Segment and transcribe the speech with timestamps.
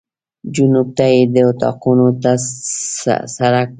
[0.55, 2.31] جنوب ته یې د اطاقونو ته
[3.37, 3.69] سړک و.